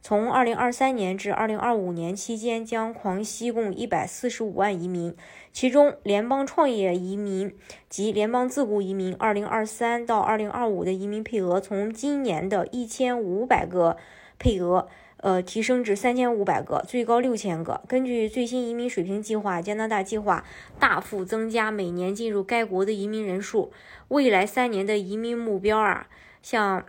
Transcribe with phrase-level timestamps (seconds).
[0.00, 5.14] 从二零二三年至二零二五年期间，将狂吸共一百四十五万移民，
[5.52, 7.54] 其中联邦创业移民
[7.90, 13.96] 及联邦自雇移民，二零二三到二零二五的移民配额从今年的一千五百个
[14.38, 14.88] 配额，
[15.18, 17.82] 呃，提升至三千五百个，最高六千个。
[17.86, 20.44] 根据最新移民水平计划，加拿大计划
[20.78, 23.72] 大幅增加每年进入该国的移民人数。
[24.08, 26.06] 未来三年的移民目标啊，
[26.40, 26.86] 像。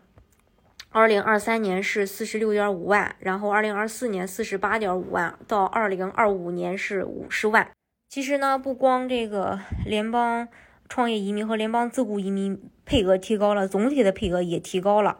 [0.91, 7.69] 二零二三年是四十六点五万，然后二零二四年四十八点五万，到二零二五年是五十万。
[8.09, 10.47] 其实呢，不光这个联邦
[10.87, 15.19] 创业移民和联邦自雇移民配额提高了，总体的配额也提高了。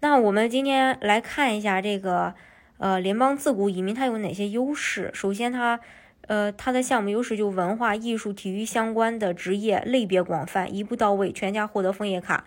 [0.00, 2.34] 那我们今天来看一下这个
[2.78, 5.10] 呃联邦自雇移民它有哪些优势。
[5.12, 5.80] 首先，它
[6.28, 12.46] 呃它的项目优势就文化艺术体育相关的职业类别广泛，一步到位，全家获得枫叶卡。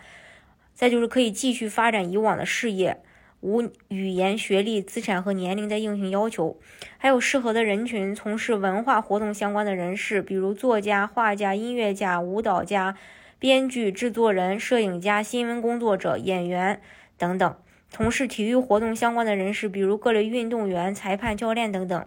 [0.73, 3.01] 再就是可以继续发展以往的事业，
[3.41, 6.59] 无语言、学历、资产和年龄的硬性要求，
[6.97, 12.97] 还有适合的人群，从事文化活动相关的人士，比如作家、画家、音乐家、舞蹈家、
[13.37, 16.81] 编剧、制作人、摄影家、新闻工作者、演员
[17.17, 17.57] 等等；
[17.89, 22.05] 从事体育活动相关的人士，比如各类运动员、裁判、教练等等。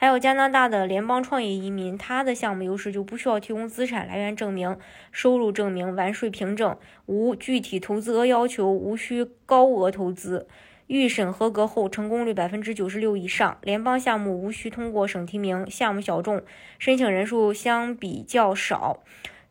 [0.00, 4.78] 还有加拿大的联邦创业移民，他的项目优势就不需要提供资产来源证明、
[5.10, 10.46] 收入证明、完税凭证，无具体投资额要求，无需高额投资，
[10.86, 13.58] 预审合格后成功率百分之九十六以上。
[13.62, 16.44] 联邦项目无需通过省提名，项目小众，
[16.78, 19.02] 申请人数相比较少，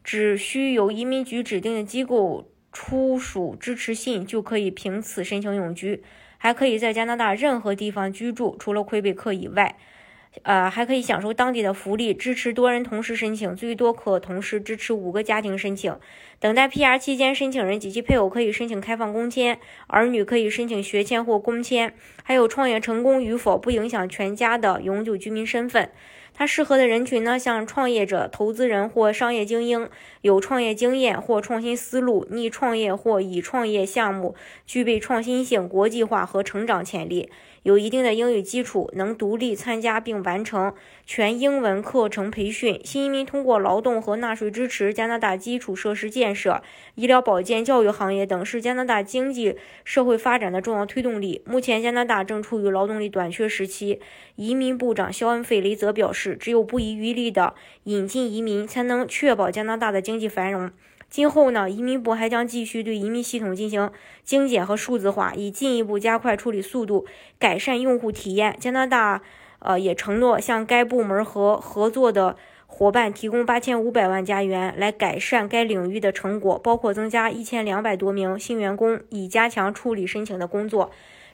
[0.02, 6.02] 只需由移民局指定的机构出属支持信就可以凭此申请永居，
[6.38, 9.76] 还可以在加拿大任何地方居住，除了魁北克以外。
[10.44, 15.98] 呃，还可以享受当地的福利，支持多人同时申请，最多可同时支持五个家庭申请。
[16.40, 21.94] 等待 PR 期间，申请人及其配偶可以申请开放工签，儿女可以申请学签或工签。
[22.28, 25.90] 还有创业成功与否不影响全家的永久居民身份。
[26.34, 29.90] 它适合的人群呢，像创业者、投资人或商业精英，
[30.22, 37.30] 有创业经验或创新思路，拟创业或已创业项目，具备创新性、国际化和成长潜力。
[37.64, 40.74] 有一定的英语基础，能独立参加并完成
[41.06, 42.80] 全英文课程培训。
[42.86, 46.62] 新移民通过劳动和纳税支持加拿大基础设施建设、
[46.96, 51.42] 医疗保健、教育行业等，是加拿大经济社会发展的重要推动力。
[51.46, 54.00] 目前，加拿大正处于劳动力短缺时期。
[54.36, 60.72] 移民部长肖恩·费雷则表示，只有不遗余力地引进移民，才能确保加拿大的经济繁荣。
[61.10, 63.90] 今后呢，移民部还将继续对移民系统进行
[64.24, 67.06] 精简和数字化，以进一步加快处理速度，
[67.40, 68.56] 改善用户体验。
[68.60, 69.22] 加拿大
[69.60, 72.36] 呃也承诺向该部门和合作的
[72.66, 80.92] 伙伴提供八千五百万加元，来改善该领域的成果，包括增加一千两百多名新员工，以加强处理申请的工作。